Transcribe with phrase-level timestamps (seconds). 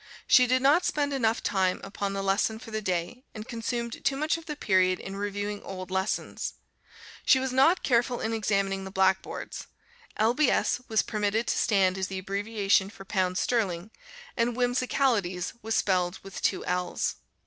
[0.25, 4.17] She did not spend enough time upon the lesson for the day, and consumed too
[4.17, 6.55] much of the period in reviewing old lessons.
[7.23, 9.67] She was not careful in examining the blackboards.
[10.19, 10.81] Lbs.
[10.89, 13.91] was permitted to stand as the abbreviation for pounds sterling,
[14.35, 17.17] and whimsicalities was spelled with two l's.